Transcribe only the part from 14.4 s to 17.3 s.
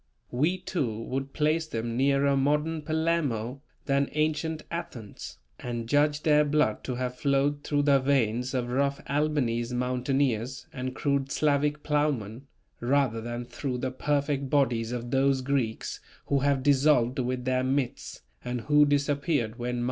bodies of those Greeks who have dissolved